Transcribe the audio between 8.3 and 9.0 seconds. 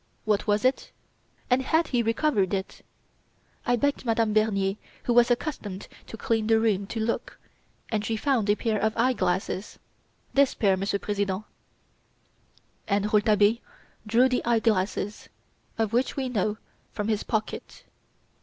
a pair of